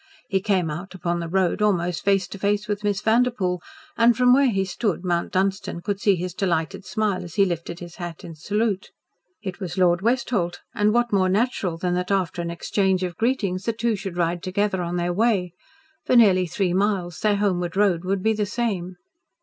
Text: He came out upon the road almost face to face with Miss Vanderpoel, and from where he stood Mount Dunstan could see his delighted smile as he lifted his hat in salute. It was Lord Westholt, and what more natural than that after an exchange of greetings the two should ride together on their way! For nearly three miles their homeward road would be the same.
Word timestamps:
He 0.29 0.41
came 0.41 0.71
out 0.71 0.95
upon 0.95 1.19
the 1.19 1.29
road 1.29 1.61
almost 1.61 2.03
face 2.03 2.27
to 2.29 2.39
face 2.39 2.67
with 2.67 2.83
Miss 2.83 3.01
Vanderpoel, 3.01 3.61
and 3.95 4.17
from 4.17 4.33
where 4.33 4.49
he 4.49 4.65
stood 4.65 5.05
Mount 5.05 5.31
Dunstan 5.31 5.81
could 5.81 6.01
see 6.01 6.15
his 6.15 6.33
delighted 6.33 6.83
smile 6.85 7.23
as 7.23 7.35
he 7.35 7.45
lifted 7.45 7.79
his 7.79 7.97
hat 7.97 8.23
in 8.23 8.33
salute. 8.33 8.89
It 9.43 9.59
was 9.59 9.77
Lord 9.77 10.01
Westholt, 10.01 10.59
and 10.73 10.91
what 10.91 11.13
more 11.13 11.29
natural 11.29 11.77
than 11.77 11.93
that 11.93 12.09
after 12.09 12.41
an 12.41 12.49
exchange 12.49 13.03
of 13.03 13.15
greetings 13.15 13.65
the 13.65 13.73
two 13.73 13.95
should 13.95 14.17
ride 14.17 14.41
together 14.41 14.81
on 14.81 14.95
their 14.95 15.13
way! 15.13 15.53
For 16.07 16.15
nearly 16.15 16.47
three 16.47 16.73
miles 16.73 17.19
their 17.19 17.35
homeward 17.35 17.77
road 17.77 18.03
would 18.03 18.23
be 18.23 18.33
the 18.33 18.47
same. 18.47 18.95